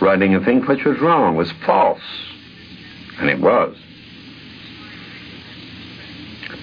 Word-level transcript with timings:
writing 0.00 0.34
a 0.34 0.44
thing 0.44 0.64
which 0.66 0.84
was 0.84 0.98
wrong, 1.00 1.36
was 1.36 1.52
false. 1.64 2.00
And 3.18 3.28
it 3.28 3.40
was. 3.40 3.76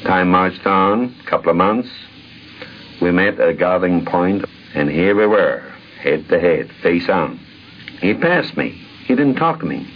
Time 0.03 0.29
marched 0.29 0.65
on, 0.65 1.15
a 1.25 1.29
couple 1.29 1.49
of 1.49 1.55
months. 1.55 1.89
We 3.01 3.11
met 3.11 3.39
at 3.39 3.49
a 3.49 3.53
gathering 3.53 4.05
point, 4.05 4.45
and 4.73 4.89
here 4.89 5.15
we 5.15 5.27
were, 5.27 5.59
head 6.01 6.27
to 6.29 6.39
head, 6.39 6.71
face 6.81 7.09
on. 7.09 7.39
He 7.99 8.13
passed 8.13 8.55
me. 8.57 8.69
He 9.05 9.15
didn't 9.15 9.35
talk 9.35 9.59
to 9.59 9.65
me. 9.65 9.87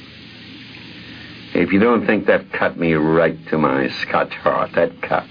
If 1.54 1.72
you 1.74 1.80
don't 1.80 2.06
think 2.06 2.28
that 2.28 2.52
cut 2.54 2.78
me 2.78 2.94
right 2.94 3.38
to 3.50 3.58
my 3.58 3.90
Scotch 3.90 4.34
heart, 4.34 4.72
that 4.76 5.02
cut. 5.02 5.28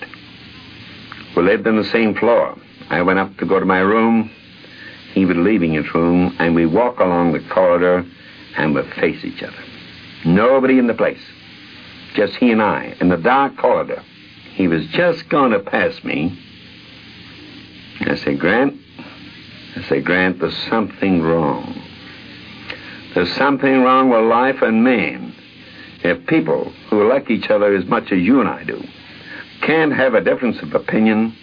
We 1.37 1.43
lived 1.43 1.67
on 1.67 1.77
the 1.77 1.85
same 1.85 2.15
floor. 2.15 2.57
I 2.91 3.03
went 3.03 3.19
up 3.19 3.37
to 3.39 3.47
go 3.47 3.59
to 3.59 3.65
my 3.65 3.79
room. 3.81 4.31
He 5.13 5.25
was 5.25 5.37
leaving 5.37 5.75
his 5.75 5.93
room, 5.95 6.37
and 6.39 6.55
we 6.55 6.67
walk 6.67 7.01
along 7.01 7.33
the 7.33 7.41
corridor 7.49 8.05
and 8.57 8.75
we 8.75 8.83
face 8.93 9.25
each 9.25 9.43
other. 9.43 9.63
Nobody 10.25 10.79
in 10.79 10.87
the 10.87 10.95
place. 10.95 11.23
Just 12.15 12.35
he 12.37 12.51
and 12.51 12.63
I 12.63 12.97
in 13.01 13.09
the 13.09 13.17
dark 13.17 13.57
corridor. 13.57 14.03
He 14.55 14.69
was 14.69 14.87
just 14.89 15.29
going 15.29 15.53
to 15.53 15.61
pass 15.61 16.03
me. 16.05 16.39
I 18.01 18.17
said, 18.17 18.39
Grant, 18.39 18.75
I 19.77 19.83
said, 19.89 20.05
Grant, 20.05 20.41
there's 20.41 20.57
something 20.69 21.23
wrong. 21.23 21.81
There's 23.15 23.33
something 23.35 23.83
wrong 23.83 24.11
with 24.11 24.25
life 24.25 24.63
and 24.63 24.85
man. 24.85 25.35
If 26.03 26.27
people 26.27 26.73
who 26.89 27.09
like 27.09 27.31
each 27.31 27.51
other 27.51 27.75
as 27.75 27.85
much 27.87 28.11
as 28.11 28.21
you 28.21 28.41
and 28.41 28.49
I 28.49 28.65
do 28.65 28.83
can't 29.63 29.93
have 29.93 30.15
a 30.15 30.21
difference 30.21 30.61
of 30.63 30.75
opinion, 30.75 31.37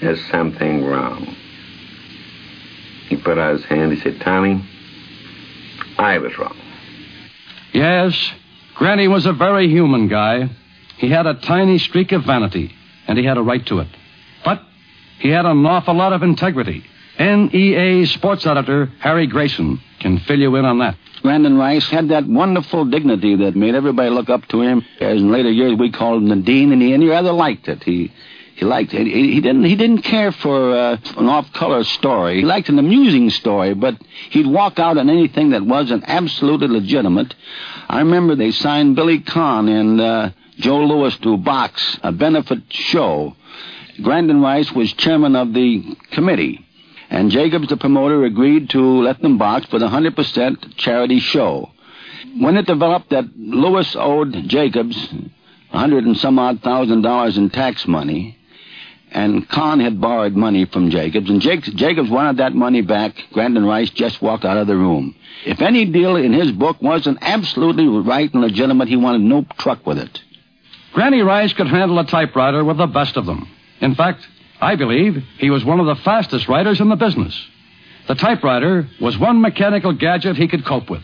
there's 0.00 0.24
something 0.26 0.84
wrong. 0.84 1.36
He 3.12 3.20
put 3.20 3.36
out 3.36 3.52
his 3.56 3.64
hand. 3.66 3.92
He 3.92 4.00
said, 4.00 4.22
Tommy, 4.22 4.66
I 5.98 6.16
was 6.16 6.36
wrong. 6.38 6.56
Yes, 7.74 8.32
Granny 8.74 9.06
was 9.06 9.26
a 9.26 9.34
very 9.34 9.68
human 9.68 10.08
guy. 10.08 10.48
He 10.96 11.10
had 11.10 11.26
a 11.26 11.34
tiny 11.34 11.76
streak 11.76 12.12
of 12.12 12.24
vanity, 12.24 12.74
and 13.06 13.18
he 13.18 13.24
had 13.26 13.36
a 13.36 13.42
right 13.42 13.64
to 13.66 13.80
it. 13.80 13.88
But 14.46 14.62
he 15.18 15.28
had 15.28 15.44
an 15.44 15.66
awful 15.66 15.94
lot 15.94 16.14
of 16.14 16.22
integrity. 16.22 16.84
NEA 17.18 18.06
sports 18.06 18.46
editor 18.46 18.86
Harry 19.00 19.26
Grayson 19.26 19.78
can 20.00 20.18
fill 20.20 20.40
you 20.40 20.56
in 20.56 20.64
on 20.64 20.78
that. 20.78 20.96
Grantland 21.22 21.58
Rice 21.58 21.86
had 21.90 22.08
that 22.08 22.26
wonderful 22.26 22.86
dignity 22.86 23.36
that 23.36 23.54
made 23.54 23.74
everybody 23.74 24.08
look 24.08 24.30
up 24.30 24.46
to 24.48 24.62
him. 24.62 24.82
As 25.00 25.20
in 25.20 25.30
later 25.30 25.50
years, 25.50 25.78
we 25.78 25.92
called 25.92 26.22
him 26.22 26.30
the 26.30 26.36
dean, 26.36 26.72
and 26.72 26.80
he, 26.80 26.94
and 26.94 27.02
he 27.02 27.10
rather 27.10 27.32
liked 27.32 27.68
it. 27.68 27.82
He 27.84 28.10
he 28.54 28.64
liked 28.64 28.92
it. 28.94 29.06
He, 29.06 29.40
didn't 29.40 29.64
he 29.64 29.76
didn't 29.76 30.02
care 30.02 30.30
for 30.30 30.76
uh, 30.76 30.96
an 31.16 31.28
off-color 31.28 31.84
story. 31.84 32.36
He 32.36 32.42
liked 32.42 32.68
an 32.68 32.78
amusing 32.78 33.30
story, 33.30 33.74
but 33.74 33.96
he'd 34.30 34.46
walk 34.46 34.78
out 34.78 34.98
on 34.98 35.08
anything 35.08 35.50
that 35.50 35.64
wasn't 35.64 36.04
absolutely 36.06 36.68
legitimate. 36.68 37.34
I 37.88 37.98
remember 38.00 38.34
they 38.34 38.50
signed 38.50 38.96
Billy 38.96 39.20
Conn 39.20 39.68
and 39.68 40.00
uh, 40.00 40.30
Joe 40.58 40.84
Louis 40.84 41.16
to 41.18 41.36
box 41.38 41.98
a 42.02 42.12
benefit 42.12 42.60
show. 42.70 43.34
Grantland 43.98 44.42
Rice 44.42 44.70
was 44.72 44.92
chairman 44.94 45.34
of 45.36 45.52
the 45.52 45.96
committee. 46.12 46.64
And 47.10 47.30
Jacobs, 47.30 47.68
the 47.68 47.76
promoter, 47.76 48.24
agreed 48.24 48.70
to 48.70 49.02
let 49.02 49.20
them 49.20 49.36
box 49.36 49.66
for 49.66 49.78
the 49.78 49.88
100% 49.88 50.76
charity 50.76 51.20
show. 51.20 51.70
When 52.38 52.56
it 52.56 52.66
developed 52.66 53.10
that 53.10 53.36
Louis 53.36 53.94
owed 53.96 54.32
Jacobs 54.48 54.96
a 55.72 55.78
hundred 55.78 56.04
and 56.04 56.16
some 56.16 56.38
odd 56.38 56.62
thousand 56.62 57.02
dollars 57.02 57.36
in 57.36 57.50
tax 57.50 57.86
money, 57.86 58.38
and 59.12 59.48
Conn 59.48 59.80
had 59.80 60.00
borrowed 60.00 60.34
money 60.34 60.64
from 60.64 60.90
Jacobs, 60.90 61.28
and 61.28 61.40
Jacobs, 61.40 61.74
Jacobs 61.74 62.10
wanted 62.10 62.38
that 62.38 62.54
money 62.54 62.80
back, 62.80 63.14
Grantland 63.32 63.68
Rice 63.68 63.90
just 63.90 64.22
walked 64.22 64.44
out 64.44 64.56
of 64.56 64.66
the 64.66 64.76
room. 64.76 65.14
If 65.44 65.60
any 65.60 65.84
deal 65.84 66.16
in 66.16 66.32
his 66.32 66.50
book 66.52 66.80
wasn't 66.80 67.18
absolutely 67.20 67.86
right 67.86 68.32
and 68.32 68.42
legitimate, 68.42 68.88
he 68.88 68.96
wanted 68.96 69.20
no 69.20 69.44
truck 69.58 69.86
with 69.86 69.98
it. 69.98 70.20
Granny 70.94 71.20
Rice 71.20 71.52
could 71.52 71.68
handle 71.68 71.98
a 71.98 72.06
typewriter 72.06 72.64
with 72.64 72.78
the 72.78 72.86
best 72.86 73.16
of 73.16 73.26
them. 73.26 73.48
In 73.80 73.94
fact, 73.94 74.26
I 74.60 74.76
believe 74.76 75.22
he 75.38 75.50
was 75.50 75.64
one 75.64 75.80
of 75.80 75.86
the 75.86 76.02
fastest 76.02 76.48
writers 76.48 76.80
in 76.80 76.88
the 76.88 76.96
business. 76.96 77.38
The 78.08 78.14
typewriter 78.14 78.88
was 79.00 79.18
one 79.18 79.40
mechanical 79.40 79.92
gadget 79.92 80.36
he 80.36 80.48
could 80.48 80.64
cope 80.64 80.88
with. 80.88 81.02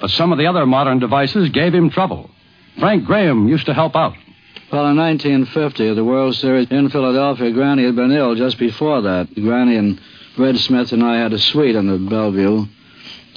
But 0.00 0.10
some 0.10 0.32
of 0.32 0.38
the 0.38 0.46
other 0.46 0.66
modern 0.66 0.98
devices 0.98 1.50
gave 1.50 1.74
him 1.74 1.90
trouble. 1.90 2.30
Frank 2.78 3.04
Graham 3.04 3.48
used 3.48 3.66
to 3.66 3.74
help 3.74 3.96
out. 3.96 4.14
Well, 4.72 4.88
in 4.88 4.96
1950, 4.96 5.88
at 5.88 5.96
the 5.96 6.04
World 6.04 6.34
Series 6.34 6.68
in 6.70 6.88
Philadelphia, 6.90 7.52
Granny 7.52 7.84
had 7.84 7.94
been 7.94 8.10
ill 8.10 8.34
just 8.34 8.58
before 8.58 9.00
that. 9.02 9.32
Granny 9.34 9.76
and 9.76 10.00
Red 10.36 10.58
Smith 10.58 10.92
and 10.92 11.04
I 11.04 11.18
had 11.18 11.32
a 11.32 11.38
suite 11.38 11.76
on 11.76 11.86
the 11.86 11.98
Bellevue, 11.98 12.66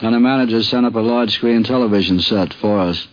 and 0.01 0.15
the 0.15 0.19
manager 0.19 0.63
sent 0.63 0.85
up 0.85 0.95
a 0.95 0.99
large 0.99 1.31
screen 1.31 1.63
television 1.63 2.19
set 2.19 2.53
for 2.55 2.79
us. 2.79 3.07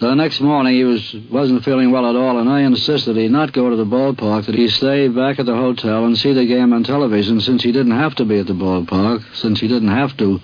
The 0.00 0.14
next 0.14 0.40
morning, 0.40 0.74
he 0.74 0.82
was, 0.82 1.14
wasn't 1.30 1.64
feeling 1.64 1.92
well 1.92 2.10
at 2.10 2.16
all, 2.16 2.40
and 2.40 2.50
I 2.50 2.62
insisted 2.62 3.16
he 3.16 3.28
not 3.28 3.52
go 3.52 3.70
to 3.70 3.76
the 3.76 3.86
ballpark, 3.86 4.46
that 4.46 4.56
he 4.56 4.66
stay 4.66 5.06
back 5.06 5.38
at 5.38 5.46
the 5.46 5.54
hotel 5.54 6.04
and 6.04 6.18
see 6.18 6.32
the 6.32 6.44
game 6.44 6.72
on 6.72 6.82
television 6.82 7.40
since 7.40 7.62
he 7.62 7.70
didn't 7.70 7.96
have 7.96 8.16
to 8.16 8.24
be 8.24 8.40
at 8.40 8.48
the 8.48 8.52
ballpark, 8.52 9.22
since 9.36 9.60
he 9.60 9.68
didn't 9.68 9.92
have 9.92 10.16
to 10.16 10.40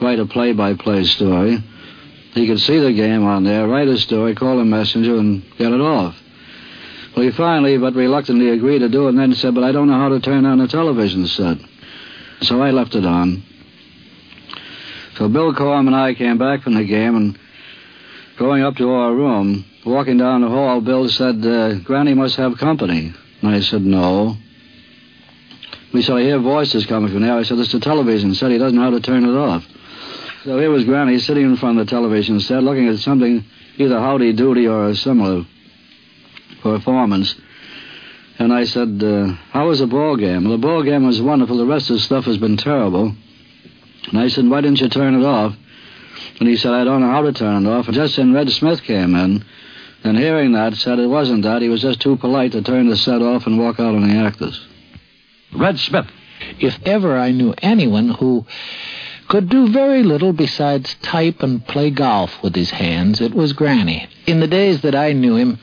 write 0.00 0.18
a 0.18 0.24
play-by-play 0.24 1.04
story. 1.04 1.62
He 2.34 2.46
could 2.46 2.60
see 2.60 2.78
the 2.78 2.92
game 2.92 3.24
on 3.24 3.44
there, 3.44 3.68
write 3.68 3.88
a 3.88 3.98
story, 3.98 4.34
call 4.34 4.58
a 4.58 4.64
messenger, 4.64 5.16
and 5.16 5.42
get 5.58 5.72
it 5.72 5.80
off. 5.80 6.16
Well, 7.14 7.26
he 7.26 7.30
finally, 7.32 7.76
but 7.76 7.94
reluctantly, 7.94 8.48
agreed 8.48 8.78
to 8.78 8.88
do 8.88 9.06
it, 9.06 9.10
and 9.10 9.18
then 9.18 9.34
said, 9.34 9.54
but 9.54 9.64
I 9.64 9.72
don't 9.72 9.88
know 9.88 9.98
how 9.98 10.08
to 10.08 10.20
turn 10.20 10.46
on 10.46 10.58
the 10.58 10.68
television 10.68 11.26
set. 11.26 11.58
So 12.42 12.62
I 12.62 12.70
left 12.70 12.94
it 12.94 13.04
on. 13.04 13.42
So 15.16 15.28
Bill 15.28 15.52
Corum 15.52 15.86
and 15.86 15.94
I 15.94 16.14
came 16.14 16.38
back 16.38 16.62
from 16.62 16.74
the 16.74 16.84
game, 16.84 17.16
and 17.16 17.38
going 18.38 18.62
up 18.62 18.76
to 18.76 18.90
our 18.90 19.14
room, 19.14 19.66
walking 19.84 20.16
down 20.16 20.40
the 20.40 20.48
hall, 20.48 20.80
Bill 20.80 21.08
said, 21.10 21.44
uh, 21.44 21.74
Granny 21.80 22.14
must 22.14 22.36
have 22.36 22.56
company. 22.56 23.12
And 23.42 23.54
I 23.54 23.60
said, 23.60 23.82
no. 23.82 24.36
We 25.92 26.00
said, 26.00 26.16
I 26.16 26.22
hear 26.22 26.38
voices 26.38 26.86
coming 26.86 27.12
from 27.12 27.20
there. 27.20 27.36
I 27.36 27.42
said, 27.42 27.58
it's 27.58 27.72
the 27.72 27.80
television 27.80 28.34
set. 28.34 28.50
He 28.50 28.58
doesn't 28.58 28.76
know 28.76 28.84
how 28.84 28.90
to 28.90 29.00
turn 29.00 29.24
it 29.24 29.36
off. 29.36 29.66
So 30.44 30.58
here 30.58 30.70
was 30.70 30.84
Granny 30.84 31.20
sitting 31.20 31.44
in 31.44 31.56
front 31.56 31.78
of 31.78 31.86
the 31.86 31.90
television 31.90 32.40
set, 32.40 32.64
looking 32.64 32.88
at 32.88 32.98
something, 32.98 33.44
either 33.76 33.98
Howdy 34.00 34.32
Doody 34.32 34.66
or 34.66 34.88
a 34.88 34.94
similar 34.96 35.46
performance. 36.62 37.36
And 38.40 38.52
I 38.52 38.64
said, 38.64 39.00
uh, 39.04 39.26
how 39.52 39.68
was 39.68 39.78
the 39.78 39.86
ball 39.86 40.16
game? 40.16 40.42
Well, 40.42 40.52
the 40.52 40.66
ball 40.66 40.82
game 40.82 41.06
was 41.06 41.22
wonderful. 41.22 41.58
The 41.58 41.66
rest 41.66 41.90
of 41.90 41.96
the 41.96 42.02
stuff 42.02 42.24
has 42.24 42.38
been 42.38 42.56
terrible. 42.56 43.14
And 44.08 44.18
I 44.18 44.26
said, 44.26 44.48
why 44.48 44.62
didn't 44.62 44.80
you 44.80 44.88
turn 44.88 45.14
it 45.14 45.24
off? 45.24 45.54
And 46.40 46.48
he 46.48 46.56
said, 46.56 46.72
I 46.72 46.82
don't 46.82 47.02
know 47.02 47.10
how 47.10 47.22
to 47.22 47.32
turn 47.32 47.64
it 47.64 47.70
off. 47.70 47.86
And 47.86 47.94
just 47.94 48.16
then 48.16 48.34
Red 48.34 48.50
Smith 48.50 48.82
came 48.82 49.14
in, 49.14 49.44
and 50.02 50.18
hearing 50.18 50.52
that, 50.52 50.74
said 50.74 50.98
it 50.98 51.06
wasn't 51.06 51.44
that. 51.44 51.62
He 51.62 51.68
was 51.68 51.82
just 51.82 52.00
too 52.00 52.16
polite 52.16 52.50
to 52.52 52.62
turn 52.62 52.88
the 52.88 52.96
set 52.96 53.22
off 53.22 53.46
and 53.46 53.60
walk 53.60 53.78
out 53.78 53.94
on 53.94 54.08
the 54.08 54.16
actors. 54.16 54.60
Red 55.54 55.78
Smith. 55.78 56.06
If 56.58 56.82
ever 56.84 57.16
I 57.16 57.30
knew 57.30 57.54
anyone 57.58 58.08
who 58.08 58.44
could 59.32 59.48
do 59.48 59.66
very 59.72 60.02
little 60.02 60.34
besides 60.34 60.94
type 61.00 61.42
and 61.42 61.66
play 61.66 61.88
golf 61.88 62.42
with 62.42 62.54
his 62.54 62.68
hands, 62.68 63.18
it 63.18 63.32
was 63.32 63.54
Granny. 63.54 64.06
In 64.26 64.40
the 64.40 64.46
days 64.46 64.82
that 64.82 64.94
I 64.94 65.14
knew 65.14 65.36
him, 65.36 65.58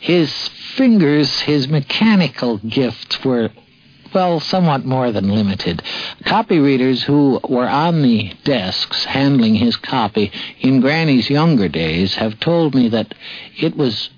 his 0.00 0.30
fingers, 0.76 1.40
his 1.40 1.66
mechanical 1.66 2.58
gifts 2.58 3.24
were 3.24 3.48
well, 4.12 4.38
somewhat 4.38 4.84
more 4.84 5.12
than 5.12 5.34
limited. 5.34 5.82
Copy 6.26 6.58
readers 6.58 7.02
who 7.02 7.40
were 7.48 7.66
on 7.66 8.02
the 8.02 8.32
desks 8.44 9.04
handling 9.04 9.54
his 9.54 9.76
copy 9.76 10.30
in 10.60 10.82
Granny's 10.82 11.30
younger 11.30 11.68
days 11.68 12.16
have 12.16 12.38
told 12.38 12.74
me 12.74 12.88
that 12.90 13.14
it 13.56 13.76
was 13.78 14.10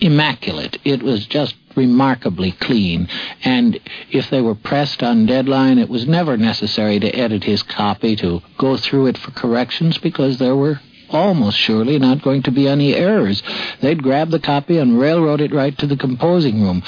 immaculate. 0.00 0.76
It 0.84 1.04
was 1.04 1.26
just 1.26 1.54
remarkably 1.76 2.52
clean, 2.52 3.08
and 3.44 3.78
if 4.10 4.30
they 4.30 4.40
were 4.40 4.54
pressed 4.54 5.02
on 5.02 5.26
deadline, 5.26 5.78
it 5.78 5.88
was 5.88 6.06
never 6.06 6.36
necessary 6.36 6.98
to 7.00 7.14
edit 7.14 7.44
his 7.44 7.62
copy, 7.62 8.16
to 8.16 8.42
go 8.58 8.76
through 8.76 9.06
it 9.06 9.18
for 9.18 9.30
corrections, 9.30 9.98
because 9.98 10.38
there 10.38 10.56
were 10.56 10.80
almost 11.10 11.58
surely 11.58 11.98
not 11.98 12.22
going 12.22 12.42
to 12.42 12.50
be 12.50 12.66
any 12.66 12.94
errors. 12.94 13.42
They'd 13.80 14.02
grab 14.02 14.30
the 14.30 14.40
copy 14.40 14.78
and 14.78 14.98
railroad 14.98 15.40
it 15.40 15.52
right 15.52 15.76
to 15.78 15.86
the 15.86 15.96
composing 15.96 16.62
room. 16.62 16.82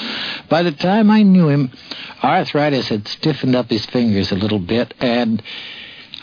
By 0.49 0.63
the 0.63 0.71
time 0.71 1.11
I 1.11 1.21
knew 1.21 1.47
him, 1.49 1.71
arthritis 2.23 2.89
had 2.89 3.07
stiffened 3.07 3.55
up 3.55 3.69
his 3.69 3.85
fingers 3.85 4.31
a 4.31 4.35
little 4.35 4.59
bit, 4.59 4.93
and 4.99 5.41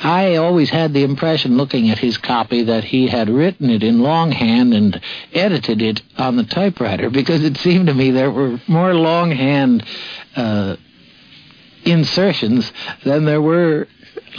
I 0.02 0.37
always 0.37 0.70
had 0.70 0.93
the 0.93 1.04
impression, 1.04 1.56
looking 1.56 1.90
at 1.90 1.99
his 1.99 2.19
copy, 2.19 2.64
that 2.64 2.84
he 2.84 3.06
had 3.06 3.28
written 3.28 3.70
it 3.70 3.82
in 3.82 4.00
longhand 4.00 4.75
and 4.75 5.00
edited 5.32 5.81
it 5.81 6.02
on 6.16 6.37
the 6.37 6.44
typewriter, 6.44 7.08
because 7.08 7.44
it 7.44 7.56
seemed 7.58 7.87
to 7.87 7.94
me 7.94 8.10
there 8.10 8.31
were 8.31 8.60
more 8.66 8.94
longhand 8.94 9.84
uh, 10.34 10.76
insertions 11.84 12.72
than 13.04 13.25
there 13.25 13.43
were 13.43 13.87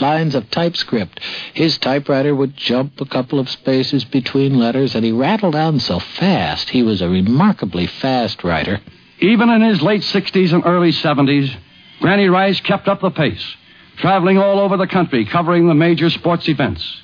lines 0.00 0.34
of 0.34 0.50
typescript. 0.50 1.20
His 1.54 1.78
typewriter 1.78 2.34
would 2.34 2.56
jump 2.56 3.00
a 3.00 3.06
couple 3.06 3.38
of 3.38 3.48
spaces 3.48 4.04
between 4.04 4.58
letters, 4.58 4.94
and 4.94 5.04
he 5.04 5.12
rattled 5.12 5.54
on 5.54 5.80
so 5.80 5.98
fast. 5.98 6.70
He 6.70 6.82
was 6.82 7.00
a 7.00 7.08
remarkably 7.08 7.86
fast 7.86 8.44
writer. 8.44 8.80
Even 9.20 9.48
in 9.48 9.62
his 9.62 9.82
late 9.82 10.02
60s 10.02 10.52
and 10.52 10.66
early 10.66 10.92
70s, 10.92 11.54
Granny 12.00 12.28
Rice 12.28 12.60
kept 12.60 12.88
up 12.88 13.00
the 13.00 13.10
pace, 13.10 13.56
traveling 13.96 14.38
all 14.38 14.60
over 14.60 14.76
the 14.76 14.86
country 14.86 15.24
covering 15.24 15.66
the 15.66 15.74
major 15.74 16.10
sports 16.10 16.48
events. 16.48 17.02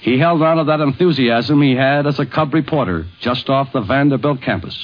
He 0.00 0.18
held 0.18 0.42
on 0.42 0.56
to 0.56 0.64
that 0.64 0.80
enthusiasm 0.80 1.62
he 1.62 1.76
had 1.76 2.06
as 2.06 2.18
a 2.18 2.26
cub 2.26 2.52
reporter 2.54 3.06
just 3.20 3.48
off 3.48 3.72
the 3.72 3.80
Vanderbilt 3.80 4.42
campus. 4.42 4.76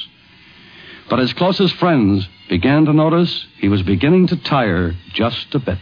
But 1.11 1.19
his 1.19 1.33
closest 1.33 1.75
friends 1.77 2.29
began 2.49 2.85
to 2.85 2.93
notice 2.93 3.47
he 3.59 3.69
was 3.69 3.83
beginning 3.83 4.29
to 4.29 4.37
tire 4.37 4.95
just 5.15 5.55
a 5.55 5.59
bit. 5.59 5.79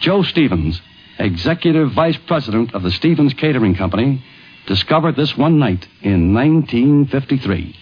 Joe 0.00 0.22
Stevens, 0.22 0.80
executive 1.18 1.92
vice 1.92 2.18
president 2.26 2.74
of 2.74 2.82
the 2.82 2.90
Stevens 2.92 3.34
Catering 3.34 3.74
Company, 3.74 4.22
discovered 4.66 5.16
this 5.16 5.36
one 5.36 5.58
night 5.58 5.86
in 6.02 6.34
1953. 6.34 7.76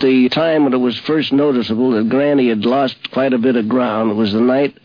The 0.00 0.28
time 0.28 0.64
when 0.64 0.74
it 0.74 0.78
was 0.78 0.98
first 1.00 1.32
noticeable 1.32 1.92
that 1.92 2.08
Granny 2.08 2.48
had 2.48 2.64
lost 2.64 3.10
quite 3.10 3.32
a 3.32 3.38
bit 3.38 3.56
of 3.56 3.68
ground 3.68 4.16
was 4.16 4.32
the 4.32 4.40
night 4.40 4.78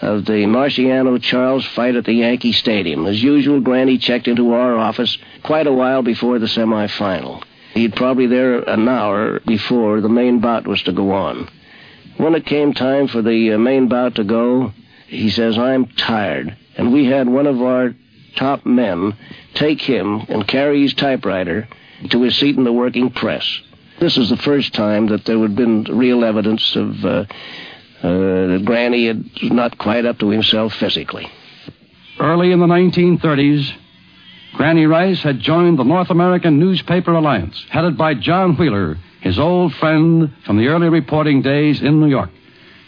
of 0.00 0.24
the 0.26 0.44
Marciano 0.44 1.20
Charles 1.20 1.64
fight 1.66 1.96
at 1.96 2.04
the 2.04 2.12
Yankee 2.12 2.52
Stadium. 2.52 3.06
As 3.06 3.22
usual, 3.22 3.60
Granny 3.60 3.98
checked 3.98 4.28
into 4.28 4.52
our 4.52 4.76
office 4.76 5.16
quite 5.42 5.66
a 5.66 5.72
while 5.72 6.02
before 6.02 6.38
the 6.38 6.46
semifinal. 6.46 7.42
He'd 7.72 7.96
probably 7.96 8.26
there 8.26 8.58
an 8.60 8.88
hour 8.88 9.40
before 9.40 10.00
the 10.00 10.08
main 10.08 10.40
bout 10.40 10.66
was 10.66 10.82
to 10.82 10.92
go 10.92 11.12
on. 11.12 11.48
When 12.16 12.34
it 12.34 12.46
came 12.46 12.72
time 12.72 13.08
for 13.08 13.20
the 13.20 13.52
uh, 13.52 13.58
main 13.58 13.88
bout 13.88 14.14
to 14.14 14.24
go, 14.24 14.72
he 15.06 15.30
says, 15.30 15.58
I'm 15.58 15.86
tired. 15.86 16.56
And 16.76 16.92
we 16.92 17.06
had 17.06 17.28
one 17.28 17.46
of 17.46 17.60
our 17.60 17.94
top 18.36 18.64
men 18.64 19.16
take 19.54 19.80
him 19.80 20.24
and 20.28 20.46
carry 20.46 20.82
his 20.82 20.94
typewriter 20.94 21.68
to 22.10 22.22
his 22.22 22.36
seat 22.36 22.56
in 22.56 22.64
the 22.64 22.72
working 22.72 23.10
press. 23.10 23.60
This 23.98 24.16
is 24.18 24.28
the 24.28 24.36
first 24.36 24.74
time 24.74 25.06
that 25.08 25.24
there 25.24 25.38
had 25.38 25.56
been 25.56 25.84
real 25.84 26.24
evidence 26.24 26.76
of 26.76 27.04
uh, 27.04 27.24
uh, 28.02 28.58
Granny 28.58 29.06
had 29.06 29.24
not 29.42 29.78
quite 29.78 30.04
up 30.04 30.18
to 30.18 30.30
himself 30.30 30.74
physically. 30.74 31.30
Early 32.18 32.52
in 32.52 32.60
the 32.60 32.66
1930s, 32.66 33.72
Granny 34.54 34.86
Rice 34.86 35.22
had 35.22 35.40
joined 35.40 35.78
the 35.78 35.84
North 35.84 36.10
American 36.10 36.58
Newspaper 36.58 37.12
Alliance, 37.12 37.66
headed 37.68 37.98
by 37.98 38.14
John 38.14 38.56
Wheeler, 38.56 38.96
his 39.20 39.38
old 39.38 39.74
friend 39.74 40.32
from 40.44 40.56
the 40.56 40.68
early 40.68 40.88
reporting 40.88 41.42
days 41.42 41.82
in 41.82 42.00
New 42.00 42.08
York. 42.08 42.30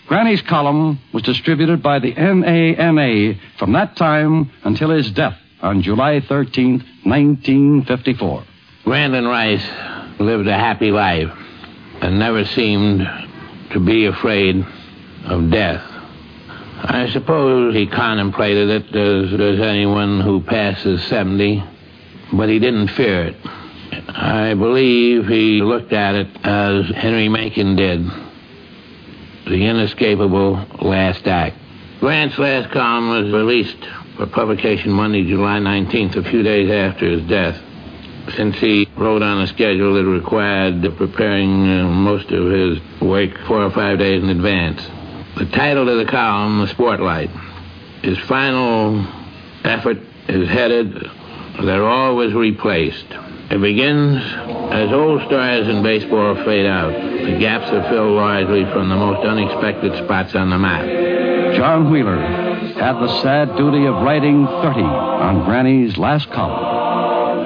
Granny's 0.06 0.40
column 0.42 0.98
was 1.12 1.22
distributed 1.22 1.82
by 1.82 1.98
the 1.98 2.14
NANA 2.14 3.34
from 3.58 3.72
that 3.72 3.96
time 3.96 4.50
until 4.64 4.88
his 4.88 5.10
death 5.10 5.36
on 5.60 5.82
July 5.82 6.20
13, 6.20 6.78
1954. 7.04 8.44
Grantland 8.84 9.28
Rice 9.28 9.68
lived 10.18 10.48
a 10.48 10.54
happy 10.54 10.90
life 10.90 11.30
and 12.00 12.18
never 12.18 12.46
seemed 12.46 13.06
to 13.72 13.80
be 13.80 14.06
afraid 14.06 14.64
of 15.30 15.50
death. 15.50 15.82
I 16.80 17.08
suppose 17.12 17.74
he 17.74 17.86
contemplated 17.86 18.70
it 18.70 18.96
as 18.96 19.36
does 19.36 19.60
anyone 19.60 20.20
who 20.20 20.42
passes 20.42 21.02
70, 21.04 21.64
but 22.32 22.48
he 22.48 22.58
didn't 22.58 22.88
fear 22.88 23.24
it. 23.24 23.36
I 24.08 24.54
believe 24.54 25.26
he 25.26 25.60
looked 25.60 25.92
at 25.92 26.14
it 26.14 26.28
as 26.44 26.86
Henry 26.94 27.28
Mencken 27.28 27.76
did 27.76 28.06
the 29.48 29.64
inescapable 29.64 30.64
last 30.82 31.26
act. 31.26 31.56
Grant's 32.00 32.38
last 32.38 32.70
column 32.70 33.08
was 33.08 33.32
released 33.32 33.84
for 34.16 34.26
publication 34.26 34.92
Monday, 34.92 35.24
July 35.24 35.58
19th, 35.58 36.16
a 36.16 36.30
few 36.30 36.42
days 36.42 36.70
after 36.70 37.08
his 37.08 37.22
death. 37.28 37.60
Since 38.36 38.56
he 38.58 38.86
wrote 38.96 39.22
on 39.22 39.40
a 39.40 39.46
schedule 39.46 39.94
that 39.94 40.04
required 40.04 40.82
preparing 40.96 41.66
uh, 41.66 41.88
most 41.88 42.30
of 42.30 42.50
his 42.52 42.78
work 43.00 43.30
four 43.46 43.64
or 43.64 43.70
five 43.70 43.98
days 43.98 44.22
in 44.22 44.28
advance. 44.28 44.86
The 45.38 45.46
title 45.46 45.88
of 45.88 46.04
the 46.04 46.10
column, 46.10 46.66
The 46.66 46.66
Sportlight. 46.74 47.30
His 48.02 48.18
final 48.26 49.06
effort 49.62 49.98
is 50.26 50.48
headed, 50.48 51.08
They're 51.62 51.86
Always 51.88 52.34
Replaced. 52.34 53.06
It 53.48 53.60
begins 53.60 54.20
as 54.72 54.90
old 54.90 55.22
stars 55.28 55.68
in 55.68 55.84
baseball 55.84 56.34
fade 56.44 56.66
out. 56.66 56.90
The 56.90 57.38
gaps 57.38 57.70
are 57.70 57.88
filled 57.88 58.16
largely 58.16 58.64
from 58.72 58.88
the 58.88 58.96
most 58.96 59.24
unexpected 59.24 60.04
spots 60.04 60.34
on 60.34 60.50
the 60.50 60.58
map. 60.58 60.84
John 61.54 61.92
Wheeler 61.92 62.18
had 62.18 62.94
the 62.94 63.22
sad 63.22 63.56
duty 63.56 63.86
of 63.86 63.94
writing 64.02 64.44
30 64.44 64.80
on 64.80 65.44
Granny's 65.44 65.96
last 65.96 66.28
column. 66.32 67.38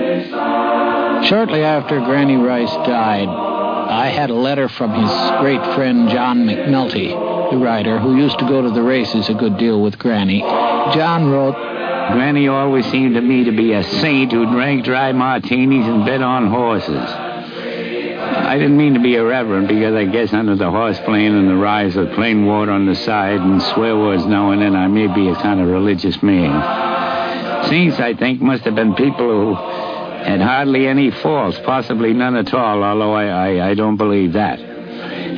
Shortly 1.24 1.62
after 1.62 2.00
Granny 2.00 2.36
Rice 2.36 2.72
died, 2.86 3.28
I 3.28 4.06
had 4.06 4.30
a 4.30 4.34
letter 4.34 4.70
from 4.70 4.94
his 4.94 5.10
great 5.40 5.62
friend 5.74 6.08
John 6.08 6.46
McNulty, 6.46 7.31
the 7.52 7.58
writer 7.58 7.98
who 7.98 8.16
used 8.16 8.38
to 8.38 8.48
go 8.48 8.62
to 8.62 8.70
the 8.70 8.82
races 8.82 9.28
a 9.28 9.34
good 9.34 9.58
deal 9.58 9.82
with 9.82 9.98
Granny. 9.98 10.40
John 10.40 11.30
wrote, 11.30 11.54
Granny 11.54 12.48
always 12.48 12.86
seemed 12.90 13.14
to 13.14 13.20
me 13.20 13.44
to 13.44 13.52
be 13.52 13.74
a 13.74 13.84
saint 13.84 14.32
who 14.32 14.50
drank 14.50 14.86
dry 14.86 15.12
martinis 15.12 15.86
and 15.86 16.06
bet 16.06 16.22
on 16.22 16.48
horses. 16.48 17.10
I 17.10 18.56
didn't 18.56 18.78
mean 18.78 18.94
to 18.94 19.00
be 19.00 19.16
irreverent 19.16 19.68
because 19.68 19.94
I 19.94 20.06
guess 20.06 20.32
under 20.32 20.56
the 20.56 20.70
horse 20.70 20.98
playing 21.00 21.36
and 21.38 21.46
the 21.46 21.56
rise 21.56 21.94
of 21.94 22.10
plain 22.12 22.46
water 22.46 22.72
on 22.72 22.86
the 22.86 22.94
side 22.94 23.40
and 23.40 23.60
swear 23.62 23.98
words 23.98 24.24
now 24.24 24.52
and 24.52 24.62
then 24.62 24.74
I 24.74 24.88
may 24.88 25.08
be 25.08 25.28
a 25.28 25.34
kind 25.34 25.60
of 25.60 25.68
religious 25.68 26.22
man. 26.22 27.68
Saints, 27.68 28.00
I 28.00 28.14
think, 28.14 28.40
must 28.40 28.64
have 28.64 28.74
been 28.74 28.94
people 28.94 29.28
who 29.28 29.54
had 29.54 30.40
hardly 30.40 30.86
any 30.86 31.10
faults, 31.10 31.58
possibly 31.66 32.14
none 32.14 32.34
at 32.34 32.54
all, 32.54 32.82
although 32.82 33.12
I, 33.12 33.26
I, 33.26 33.68
I 33.70 33.74
don't 33.74 33.96
believe 33.96 34.32
that. 34.32 34.71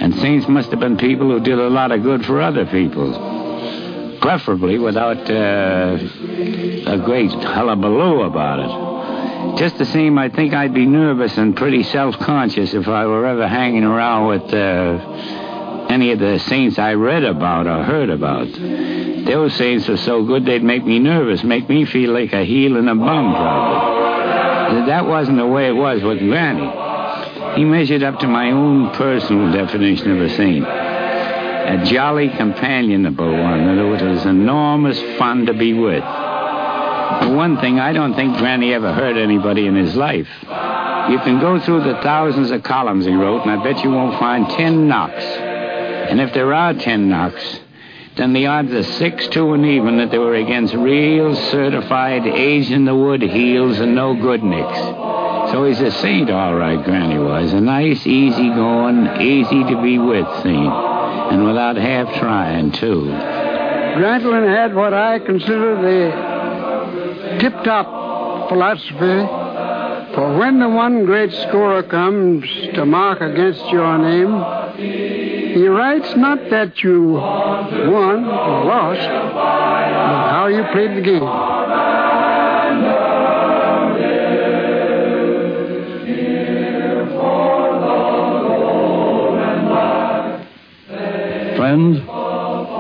And 0.04 0.14
saints 0.16 0.46
must 0.46 0.70
have 0.70 0.80
been 0.80 0.99
people 0.99 1.30
who 1.30 1.40
did 1.40 1.58
a 1.58 1.70
lot 1.70 1.90
of 1.90 2.02
good 2.02 2.26
for 2.26 2.38
other 2.38 2.66
people 2.66 4.18
preferably 4.20 4.78
without 4.78 5.16
uh, 5.30 5.96
a 5.96 6.99
great 7.02 7.30
hullabaloo 7.32 8.20
about 8.25 8.58
it. 8.58 9.58
Just 9.58 9.78
the 9.78 9.87
same, 9.87 10.18
I 10.18 10.28
think 10.28 10.52
I'd 10.52 10.75
be 10.75 10.84
nervous 10.84 11.38
and 11.38 11.56
pretty 11.56 11.84
self-conscious 11.84 12.75
if 12.75 12.87
I 12.87 13.06
were 13.06 13.25
ever 13.25 13.49
hanging 13.49 13.84
around 13.84 14.26
with 14.28 14.52
uh, 14.52 15.87
any 15.88 16.12
of 16.12 16.18
the 16.18 16.38
saints 16.38 16.78
I 16.78 16.92
read 16.92 17.25
about 17.25 17.66
or 17.66 17.82
heard 17.82 18.11
about. 18.11 18.52
Those 19.25 19.54
saints 19.54 19.88
are 19.88 19.96
so 19.96 20.23
good 20.23 20.44
they'd 20.44 20.62
make 20.62 20.84
me 20.84 20.99
nervous, 20.99 21.42
make 21.42 21.66
me 21.66 21.87
feel 21.87 22.12
like 22.12 22.34
a 22.34 22.44
heel 22.44 22.76
and 22.76 22.90
a 22.90 22.94
bum, 22.94 23.34
probably. 23.34 24.84
That 24.84 25.06
wasn't 25.06 25.38
the 25.38 25.46
way 25.46 25.68
it 25.68 25.73
was 25.75 26.02
with 26.02 26.18
Granny. 26.18 26.83
He 27.56 27.64
measured 27.64 28.02
up 28.02 28.20
to 28.20 28.26
my 28.26 28.50
own 28.50 28.90
personal 28.94 29.52
definition 29.52 30.11
of 30.12 30.20
a 30.20 30.37
saint 30.37 30.66
a 31.64 31.84
jolly, 31.84 32.28
companionable 32.28 33.32
one. 33.32 33.61
It 33.78 34.11
was 34.11 34.26
enormous 34.26 35.00
fun 35.18 35.46
to 35.46 35.54
be 35.54 35.73
with. 35.73 36.02
For 36.02 37.34
one 37.34 37.58
thing, 37.61 37.80
I 37.80 37.92
don't 37.92 38.14
think 38.14 38.37
Granny 38.37 38.75
ever 38.75 38.92
hurt 38.92 39.16
anybody 39.16 39.66
in 39.66 39.75
his 39.75 39.94
life. 39.96 40.28
You 40.42 41.18
can 41.20 41.40
go 41.40 41.61
through 41.61 41.84
the 41.84 42.00
thousands 42.02 42.50
of 42.50 42.62
columns 42.62 43.06
he 43.06 43.14
wrote, 43.14 43.42
and 43.42 43.50
I 43.50 43.62
bet 43.62 43.82
you 43.82 43.90
won't 43.90 44.18
find 44.18 44.49
ten 44.50 44.88
knocks. 44.88 45.23
And 45.23 46.20
if 46.20 46.34
there 46.34 46.52
are 46.52 46.75
ten 46.75 47.08
knocks, 47.08 47.61
then 48.16 48.32
the 48.32 48.46
odds 48.46 48.73
are 48.73 48.82
six 48.82 49.26
to 49.28 49.54
an 49.54 49.64
even 49.64 49.99
that 49.99 50.11
they 50.11 50.18
were 50.18 50.34
against 50.34 50.75
real 50.75 51.34
certified 51.34 52.26
age 52.26 52.70
in 52.70 52.84
the 52.84 52.94
wood 52.94 53.23
heels 53.23 53.80
and 53.80 53.94
no 53.94 54.14
good 54.14 54.42
nicks. 54.42 54.78
So 55.54 55.62
he's 55.66 55.80
a 55.80 55.92
saint, 55.92 56.30
all 56.30 56.56
right, 56.56 56.82
Granny 56.82 57.16
was. 57.16 57.52
A 57.52 57.61
nice, 57.61 58.04
easy 58.08 58.49
going, 58.49 59.06
easy 59.20 59.62
to 59.62 59.80
be 59.80 60.00
with 60.00 60.26
saint. 60.42 60.66
and 60.66 61.44
without 61.44 61.76
half 61.76 62.12
trying, 62.16 62.73
too. 62.73 63.02
Grantland 63.94 64.49
had 64.49 64.75
what 64.75 64.92
I 64.92 65.20
consider 65.20 65.76
the 65.80 67.38
tip 67.38 67.52
top 67.62 68.49
philosophy. 68.49 69.28
For 70.16 70.37
when 70.37 70.58
the 70.58 70.68
one 70.68 71.04
great 71.04 71.32
scorer 71.32 71.84
comes 71.84 72.44
to 72.75 72.84
mark 72.84 73.20
against 73.20 73.64
your 73.70 73.96
name, 73.96 74.42
he 75.54 75.68
writes 75.68 76.16
not 76.16 76.50
that 76.50 76.82
you 76.82 77.12
won 77.12 78.25
or 78.25 78.64
lost, 78.64 79.08
but 79.08 80.30
how 80.32 80.49
you 80.49 80.64
played 80.73 80.96
the 80.96 81.00
game. 81.00 81.23
Friends, 91.64 91.97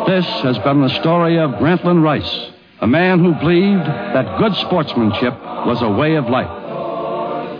this 0.06 0.26
has 0.42 0.58
been 0.58 0.82
the 0.82 0.90
story 1.00 1.38
of 1.38 1.52
Grantland 1.52 2.02
Rice, 2.02 2.50
a 2.82 2.86
man 2.86 3.18
who 3.18 3.32
believed 3.32 3.86
that 3.86 4.38
good 4.38 4.54
sportsmanship 4.56 5.32
was 5.64 5.80
a 5.80 5.88
way 5.88 6.16
of 6.16 6.28
life. 6.28 6.50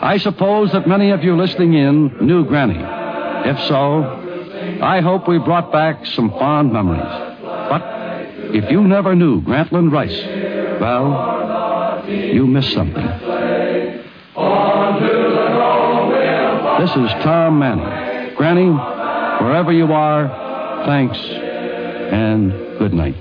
I 0.02 0.19
suppose 0.19 0.71
that 0.73 0.87
many 0.87 1.12
of 1.12 1.25
you 1.25 1.35
listening 1.35 1.73
in 1.73 2.14
knew 2.26 2.45
Granny. 2.45 2.78
If 3.49 3.59
so, 3.69 4.02
I 4.83 5.00
hope 5.00 5.26
we 5.26 5.38
brought 5.38 5.73
back 5.73 6.04
some 6.04 6.28
fond 6.28 6.75
memories. 6.75 7.00
But 7.40 7.81
if 8.54 8.71
you 8.71 8.83
never 8.83 9.14
knew 9.14 9.40
Grantland 9.40 9.93
Rice, 9.93 10.23
well, 10.78 12.04
you 12.07 12.47
missed 12.47 12.75
something. 12.75 13.02
This 16.83 16.90
is 16.90 17.23
Tom 17.25 17.59
Manning. 17.61 18.35
Granny, 18.37 18.69
wherever 19.43 19.73
you 19.73 19.90
are, 19.90 20.43
thanks 20.87 21.19
and 21.19 22.53
good 22.79 22.93
night. 22.93 23.17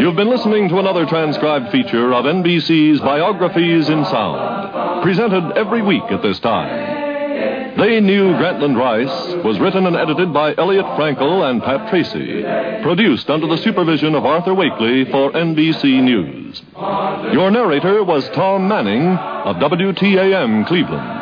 You've 0.00 0.16
been 0.16 0.28
listening 0.30 0.68
to 0.68 0.78
another 0.78 1.06
transcribed 1.06 1.70
feature 1.70 2.12
of 2.12 2.24
NBC's 2.24 3.00
Biographies 3.00 3.88
in 3.88 4.04
Sound, 4.04 5.02
presented 5.02 5.56
every 5.56 5.80
week 5.80 6.02
at 6.10 6.22
this 6.22 6.38
time. 6.40 7.78
They 7.78 8.00
Knew 8.00 8.32
Grantland 8.34 8.76
Rice 8.76 9.44
was 9.44 9.58
written 9.58 9.86
and 9.86 9.96
edited 9.96 10.32
by 10.34 10.54
Elliot 10.56 10.84
Frankel 10.84 11.48
and 11.48 11.62
Pat 11.62 11.88
Tracy, 11.88 12.42
produced 12.82 13.30
under 13.30 13.46
the 13.46 13.56
supervision 13.58 14.14
of 14.14 14.26
Arthur 14.26 14.54
Wakely 14.54 15.06
for 15.10 15.32
NBC 15.32 16.02
News. 16.02 16.62
Your 17.32 17.50
narrator 17.50 18.04
was 18.04 18.28
Tom 18.30 18.68
Manning 18.68 19.06
of 19.06 19.56
WTAM 19.56 20.66
Cleveland. 20.66 21.21